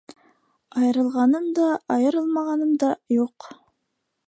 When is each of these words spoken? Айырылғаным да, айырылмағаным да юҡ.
Айырылғаным 0.79 1.51
да, 1.59 1.67
айырылмағаным 1.97 2.75
да 2.85 2.91
юҡ. 3.21 3.51